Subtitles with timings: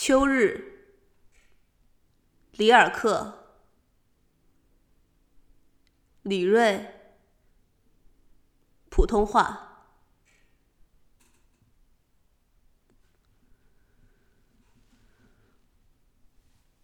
[0.00, 0.94] 秋日，
[2.52, 3.56] 里尔克，
[6.22, 7.18] 李锐，
[8.88, 9.90] 普通话。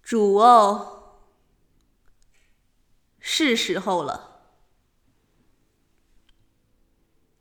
[0.00, 1.18] 主哦，
[3.18, 4.44] 是时候了。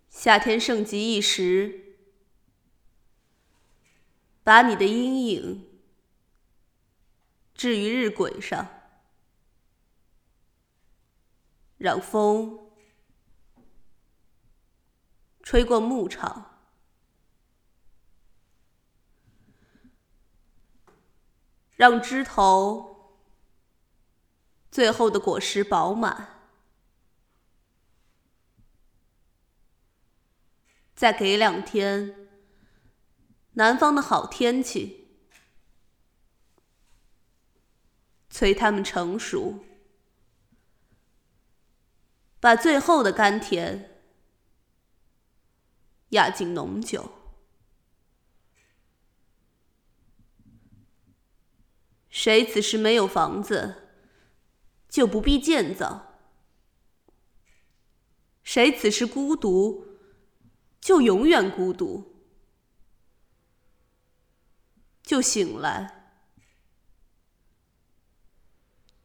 [0.10, 1.89] 夏天盛极一时。
[4.44, 5.68] 把你的阴影
[7.54, 8.68] 置于日晷上，
[11.78, 12.72] 让风
[15.44, 16.60] 吹过牧场，
[21.76, 23.20] 让枝头
[24.72, 26.40] 最后的果实饱满，
[30.96, 32.29] 再给两天。
[33.60, 35.10] 南方的好天气，
[38.30, 39.66] 催它们成熟，
[42.40, 44.02] 把最后的甘甜
[46.12, 47.12] 压进浓酒。
[52.10, 53.90] 谁此时没有房子，
[54.88, 56.22] 就不必建造；
[58.42, 60.00] 谁此时孤独，
[60.80, 62.19] 就永远孤独。
[65.10, 66.14] 就醒来，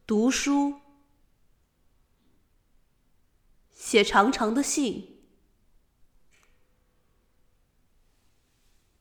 [0.05, 0.79] 读书，
[3.71, 5.19] 写长长的信，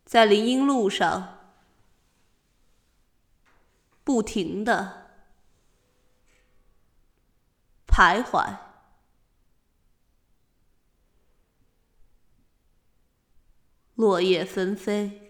[0.06, 1.52] 在林荫路上。
[4.02, 5.27] 不停的
[7.86, 8.58] 徘徊，
[13.94, 15.23] 落叶纷飞。